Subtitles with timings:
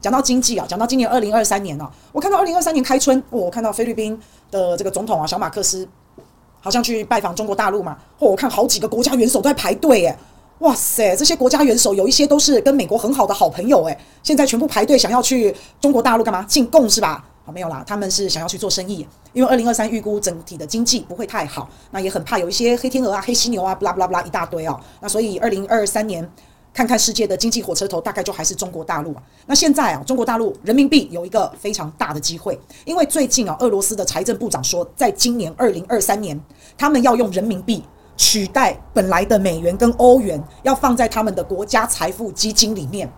[0.00, 4.18] 讲到经济啊，讲到今年二零二三年啊，我看到二零二三年开春，我看到菲律宾
[4.50, 5.86] 的这个总统啊，小马克思
[6.60, 10.16] 好像去拜访中国大陆嘛，或我看好几个国家元首都在排队，诶，
[10.60, 16.42] 哇塞，这些国家元首有一些都是跟美国很好的好朋友，诶，现在全部排队想要去中国大陆干嘛？
[16.44, 17.24] 进贡是吧？
[17.44, 24.78] 好没有啦，他们是想要去做生意，因为二零二三预估整体的经济不会太好，那也很怕有一些黑天鹅啊、黑犀牛啊，不啦不啦不啦一大堆哦。
[25.00, 26.30] 那所以二零二三年
[26.72, 29.22] 看看世界的经济火车头，大概就还是中国大陆啊。
[29.46, 36.40] 那现在啊，中国大陆人民币有一个非常大的机会，因为最近啊，俄罗斯的财政部长说，在今年二零二三年，
[36.76, 37.82] 他们要用人民币
[38.16, 43.10] 取代本来的美元跟欧元，要放在他们的国家财富基金里面。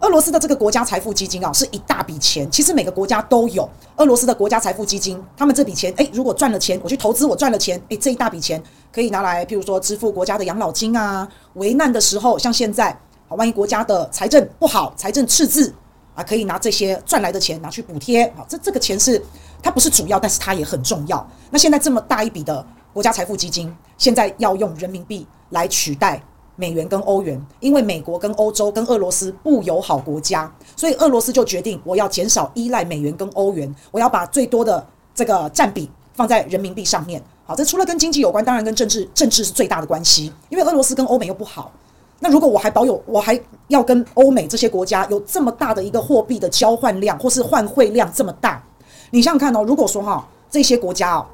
[0.00, 2.48] 俄罗斯的这个国家财富基金啊，是一大笔钱。
[2.50, 12.90] 其实每个国家都有俄罗斯的国家财富基金，他们这笔钱，诶，如果赚了钱，我去投资，我赚了钱，诶，这一大笔钱可以拿来，譬如说支付国家的养老金啊，危难的时候，像现在，
[13.28, 15.74] 啊，万一国家的财政不好，财政赤字
[16.14, 19.20] 啊，可以拿这些赚来的钱拿去补贴啊，这这个钱是
[19.62, 21.26] 它不是主要，但是它也很重要。
[21.50, 26.22] 那现在这么大一笔的国家财富基金，现在要用人民币来取代。
[26.56, 34.84] 美元跟欧元，因为美国跟欧洲跟俄罗斯不友好国家，所以俄罗斯就决定我要减少依赖美元跟欧元，我要把最多的
[35.14, 37.22] 这个占比放在人民币上面。
[37.44, 41.70] 好，这除了跟经济有关，当然跟政治政治是最大的关系，因为俄罗斯跟欧美又不好。
[42.18, 48.64] 那如果我还保有，我还要跟欧美这些国家有这么大的一个货币的交换量，或是换汇量这么大，
[49.10, 51.26] 你想想看哦，如果说哈这些国家哦，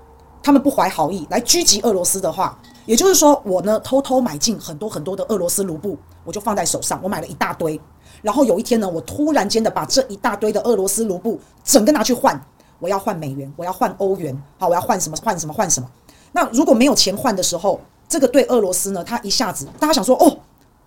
[0.43, 2.59] 他们不怀好意来狙击俄罗斯的话。
[2.85, 7.81] 也就是说，我呢偷偷买进很多很多的俄罗斯卢布，我就放在手上，我买了一大堆。
[8.23, 12.41] 然后有一天呢，我突然间的把这一大堆的俄罗斯卢布整个拿去换，
[12.79, 15.89] 我要换美元，我要换欧元，好，我要换什么换什么换什么。
[16.33, 20.37] 那如果没有钱换的时候，这个对俄罗斯呢，它一下子大家想说，哦，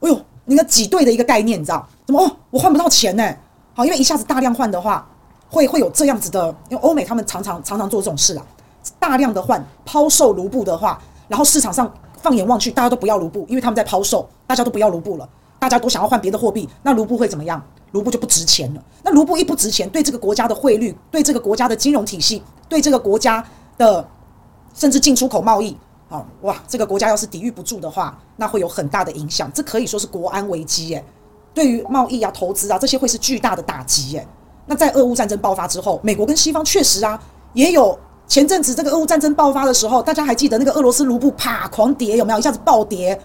[0.01, 1.87] 哎呦，你看挤兑的一个概念，你知道？
[2.05, 3.35] 怎么哦，我换不到钱呢？
[3.73, 5.07] 好，因为一下子大量换的话，
[5.49, 8.45] 会会有这样子的，因为欧美他们常常常常做这种事啊，
[8.99, 11.01] 大量的换抛售卢布的话。
[11.27, 11.91] 然后市场上
[12.21, 15.27] 放眼望去，大家都不要卢布，因为他们在抛售，大家都不要卢布了，
[15.59, 17.61] 大家都想要换别的货币，那卢布会怎么样？
[17.91, 18.83] 卢布就不值钱了。
[19.03, 23.45] 那卢布一不值钱，对这个国家的汇率，对这个国家的金融体系，对这个国家
[23.77, 24.05] 的
[24.73, 25.77] 甚至进出口贸易，
[26.09, 29.49] 啊，哇，这个国家要是抵御不住的话，那会有很大的影响。
[29.53, 31.05] 这可以说是国安危机耶。
[31.53, 34.27] 对于贸易啊、投资啊这些会是巨大的打击耶。
[34.65, 37.17] 那在俄乌战争爆发之后，美国跟西方确实啊
[37.53, 37.97] 也有。
[38.27, 42.39] 前阵子这个俄乌战争爆发的时候，大家还记得那个俄罗斯卢布啪狂跌有没有？
[42.39, 43.19] 一下子暴跌，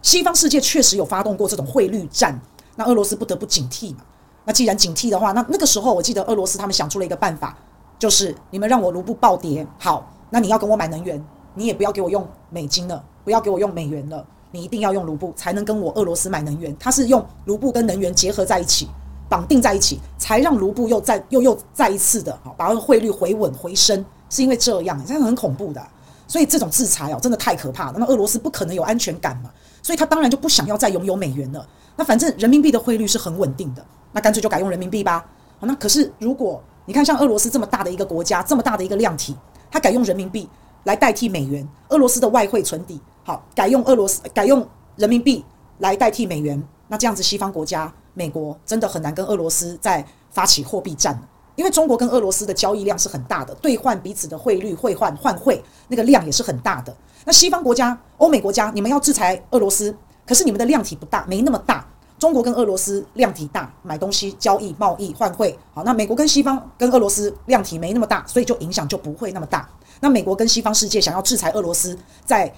[0.00, 2.40] 西方世界确实有发动过这种汇率战，
[2.76, 3.98] 那俄罗斯不得不警惕嘛。
[4.44, 7.56] 那既然警惕的话，那那个时候我记得俄罗斯他们想出了一个办法，
[7.98, 11.22] 就是你们让我卢布暴跌，好，那你要跟我买能源，
[11.54, 16.74] 你也不要给我用美金了，不要给我用美元了，你一定要用卢布才能跟我俄罗斯买能源。
[16.78, 18.88] 它是用卢布跟能源结合在一起，
[19.28, 24.04] 绑定在一起，才让卢布又再又又再一次的好把那个汇率回稳回升。
[24.34, 25.80] 是因为这样，这样很恐怖的，
[26.26, 27.98] 所以这种制裁哦，真的太可怕了。
[27.98, 29.50] 那俄罗斯不可能有安全感嘛，
[29.80, 31.64] 所以他当然就不想要再拥有美元了。
[31.94, 35.24] 那反正人民币的汇率是很稳定的，那干脆就改用人民币吧。
[35.60, 39.36] 好，那可是如果你看像俄罗斯这么大的一个国家，这么大的一个量体，
[39.70, 40.48] 它改用人民币
[40.82, 44.66] 来代替美元，俄罗斯的外汇存底好，改用俄罗斯改用
[44.96, 45.44] 人民币
[45.78, 51.22] 来代替美元，那这样子西方国家美国真的很难跟俄罗斯再发起货币战了。
[51.56, 56.94] 因为中国跟俄罗斯的交易量是很大的，兑换彼此的汇率汇换换汇那个量也是很大的。
[57.24, 61.86] 那西方国家、欧美国家，你们要制裁俄罗斯，可是你们的量体不大，没那么大。
[62.18, 69.68] 中国跟俄罗斯量体大，买东西、交易、贸易、换汇，好，那美国跟西方跟俄罗斯量体没那么大，所以就影响就不会那么大。
[70.00, 72.50] 那美国跟西方世界想要制裁俄罗斯，在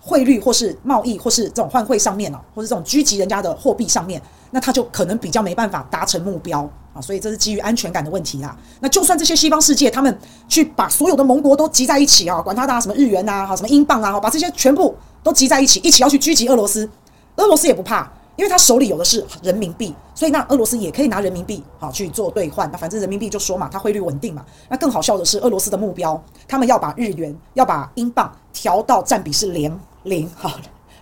[0.00, 4.20] 汇率或是贸易或是这种换汇上面哦，或是这种狙击人家的货币上面，
[4.50, 8.56] 那他就可能比较没办法达成目标啊，所以这是基于安全感的问题啦。
[8.80, 10.18] 那就算这些西方世界他们
[10.48, 16.88] 去把所有的盟国都集在一起啊，管他的什么日元呐，什么英镑啊，把这些全部都集在一起，一起要去狙击俄罗斯，
[17.36, 22.70] 俄罗斯也不怕，因为他手里有的是人民币，所以那俄罗斯也可以拿人民币好去做兑换。
[22.70, 24.44] 那反正人民币就说嘛，它汇率稳定嘛。
[24.68, 29.76] 那更好笑的是，俄罗斯的目标，他们要把日元要把英镑调到占比是零。
[30.04, 30.50] 零好，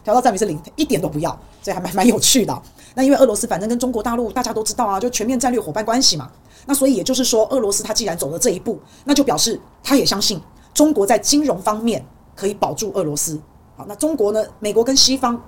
[0.04, 1.30] 调到占比是零，一点都不要，
[1.62, 2.62] 所以还蛮蛮有趣的。
[2.94, 6.30] 那因为俄罗斯反正跟中国大陆大家都知道啊，就全面战略伙伴关系嘛。
[6.66, 10.40] 那所以也就是说，俄罗斯他既然走了这一步，那就表示他也相信
[10.74, 12.04] 中国在金融方面
[12.36, 13.40] 可以保住俄罗斯。
[13.76, 14.44] 好，那中国呢？
[14.60, 15.40] 美国跟西方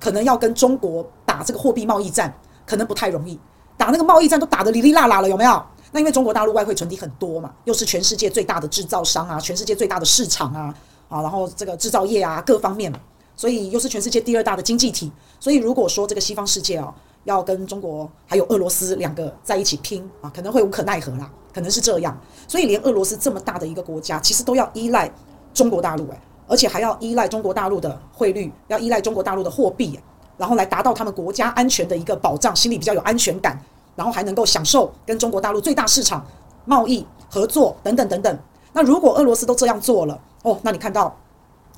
[0.00, 2.32] 可能要跟中国打这个货币贸易战，
[2.64, 3.38] 可能不太容易。
[3.76, 5.62] 打那个贸易战都打得哩哩啦啦了，有没有？
[5.92, 10.74] 那因为中国大陆外汇存底很多嘛，又是全世界最大的制造商啊，全世界最大的市场啊。
[11.08, 12.92] 啊，然后这个制造业啊，各方面，
[13.38, 16.92] 所以又是全世界第二大的经济体，所以如果说这个西方世界啊，
[17.22, 22.20] 要跟中国还有俄罗斯两个在一起拼啊，可能会无可奈何啦，可能是这样。
[22.48, 25.08] 所以连俄罗斯这么大的一个国家，其实都要依赖
[25.54, 30.00] 中国大陆诶，而且还要依赖中国大陆的汇率，要依赖中国大陆的货币，
[30.36, 33.56] 然后来达到他们国家安全的一个保障，心里比较有安全感，
[33.94, 36.26] 然后还能够享受跟中国大陆最大市场
[36.64, 38.38] 贸易合作等等等等。
[38.72, 41.16] 那如果俄罗斯都这样做了哦，那你看到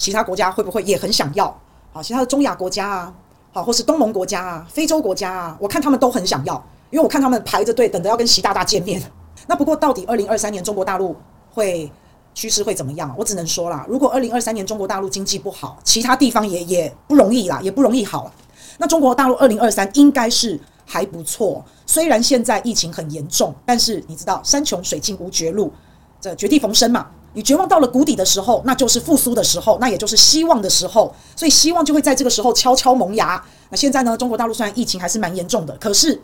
[0.00, 1.54] 其他国家会不会也很想要？
[1.92, 3.14] 好，其他的中亚国家啊。
[3.52, 6.54] 好，或是东盟国家啊，非洲国家啊，我看他们都很想要，
[6.88, 9.02] 因为我看他们排着队等着要跟习大大见面。
[9.48, 11.16] 那不过到底二零二三年中国大陆
[11.52, 11.90] 会
[12.32, 13.12] 趋势会怎么样？
[13.18, 18.32] 我只能说啦，如果二零二三年中国大陆经济不好，其他地方也也不容易啦，也不容易好。
[18.78, 25.72] 那中国大陆二零二三应该是还不错，虽然现在疫情很严重，但是你知道山穷水尽无绝路，
[26.20, 27.08] 这绝地逢生嘛。
[27.32, 31.14] 你绝望到了谷底的时候，那就是复苏的时候，那也就是希望的时候。
[31.36, 33.42] 所以希望就会在这个时候悄悄萌芽。
[33.68, 36.20] 那现在呢，中国大陆虽然疫情还是蛮严重的，可是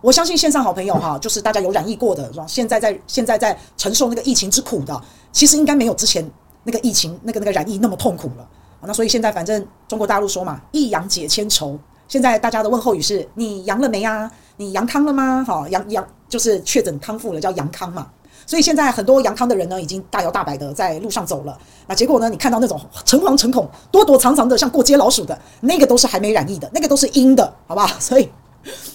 [0.00, 2.44] 我相信线上好朋友哈，就是大家有染疫过的，是吧？
[2.48, 5.00] 现在在现在在承受那个疫情之苦的，
[5.32, 6.28] 其实应该没有之前
[6.64, 8.48] 那个疫情那个那个染疫那么痛苦了。
[8.80, 11.78] 那所以现在反正中国大陆说嘛，一阳解千愁。
[12.06, 14.30] 现在大家的问候语是：你阳了没啊？
[14.56, 15.44] 你阳康了吗？
[15.46, 18.08] 好，阳阳就是确诊康复了，叫阳康嘛。
[18.46, 21.56] 所以现在很多阳康的人呢，已经大摇大摆的在路上走了。
[21.86, 27.86] 那结果呢，你看到那种诚惶诚恐、躲躲藏藏的，像过街老鼠的那个，都是还没染疫的，那个都是阴的，好不好？
[28.00, 28.30] 所以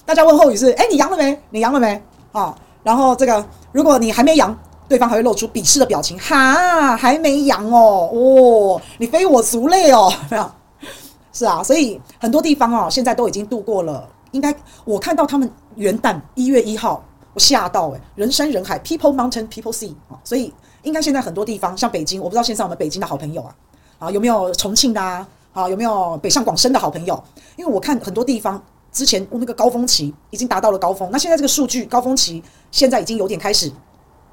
[0.05, 1.39] 大家问候语是：哎，你阳了没？
[1.51, 2.01] 你阳了没？
[2.31, 4.57] 啊，然后这个如果你还没阳，
[4.87, 10.51] 对方还会露出鄙视的表情，哈，还没阳哦，哦，你非我族类哦，没有？
[11.31, 14.07] 是啊，所以很多地方哦，现在都已经度过了。
[14.31, 14.53] 应该
[14.83, 17.03] 我看到他们元旦一月一号。
[17.33, 20.53] 我吓到诶、人山人海，People Mountain People Sea 啊，所以
[20.83, 23.55] 应该现在很多地方，像北京，我不知道线上我们北京的好朋友啊，
[23.99, 27.21] 啊有没有重庆的啊，啊有没有北上广深的好朋友？
[27.55, 33.71] 因为我看很多地方之前那个高峰期已经达到了高峰，那现在这个数据高峰期现在已经有点开始，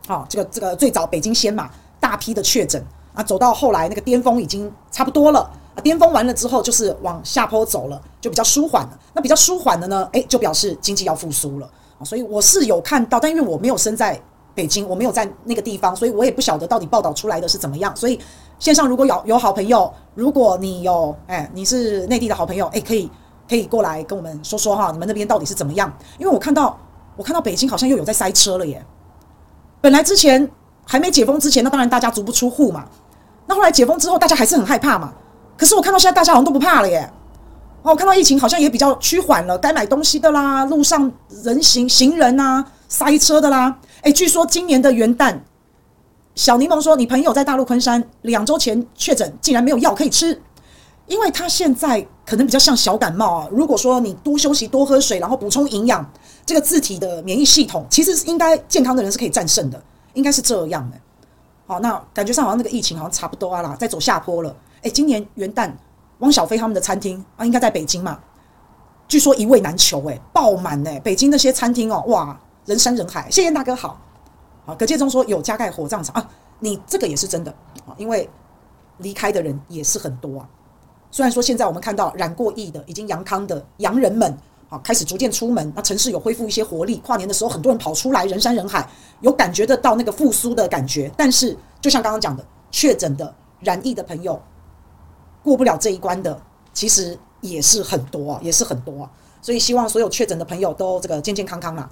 [0.06, 8.99] 啊这个这个最早北京先嘛，大批的确诊啊，走到后来那个巅峰已经差不多了啊，巅峰完了之后就是往下坡走了，就比较舒缓了。
[9.14, 11.70] 那比较舒缓的呢，诶，就表示经济要复苏了。
[12.05, 14.20] 所以我是有看到，但因为我没有身在
[14.55, 17.94] 北京，我没有在那个地方，所以我也不晓得到底报道出来的是怎么样。
[17.94, 18.19] 所以
[18.58, 23.11] 线上如果有有好朋友，如果你有哎，你是内地的好朋友，哎，可以
[23.49, 25.93] 可以过来跟我们说说哈，你们那边到底是怎么样？
[26.19, 26.79] 因为我看到
[27.17, 28.85] 我看到北京好像又有在塞车了耶。
[29.81, 30.50] 本来之前
[30.85, 32.85] 还没解封之前，那当然大家足不出户嘛。
[33.46, 35.12] 那后来解封之后，大家还是很害怕嘛。
[35.56, 37.11] 可是我看到现在大家好像都不怕了耶。
[37.82, 41.11] 哦，看到疫情好像也比较趋缓了，该买东西的啦，路上
[41.43, 43.79] 人行行人啊，塞车的啦。
[44.03, 45.38] 诶，据说今年的元旦，
[46.35, 50.43] 小柠檬说，你朋友在大陆昆山两周前确诊，竟然没有药可以吃，
[51.06, 53.49] 因为他现在可能比较像小感冒啊。
[53.50, 56.06] 如果说你多休息、多喝水，然后补充营养，
[56.44, 59.82] 这个自体的免疫系统其实是应该健康的人是可以战胜的，
[60.12, 60.99] 应该是这样的。
[61.67, 64.55] 好，那感觉上好像那个疫情好像差不多啊啦，在走下坡了。
[64.82, 65.73] 诶，今年元旦。
[66.20, 68.19] 汪小菲他们的餐厅啊，应该在北京嘛？
[69.08, 73.28] 据说一位难求，诶，爆满诶，北京那些餐厅哦，哇，人山人海。
[73.31, 74.00] 谢谢大哥好，
[74.64, 76.31] 好，葛建中说有加盖火葬场啊，
[76.61, 77.50] 你这个也是真的
[77.87, 78.28] 啊，因为
[78.99, 80.49] 离开的人也是很多啊。
[81.11, 84.32] 虽然说现在我们看到染过疫的、已经阳康的洋人们
[84.69, 86.99] 啊，开始逐渐出门，那城市有恢复一些活力。
[86.99, 88.88] 跨年的时候，很多人跑出来，人山人海，
[89.22, 91.10] 有感觉得到那个复苏的感觉。
[91.17, 94.41] 但是，就像刚刚讲的，确诊的染疫的朋友。
[95.43, 96.41] 过不了这一关的，
[96.73, 99.11] 其实也是很多啊，也是很多啊。
[99.43, 101.91] 所以希望所有确诊的朋友都这个健健康康啦。